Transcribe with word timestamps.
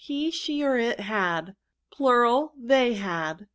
He, 0.03 0.31
she, 0.31 0.63
or 0.63 0.77
it 0.79 0.99
had. 0.99 1.55
They 2.57 2.93
had. 2.95 3.45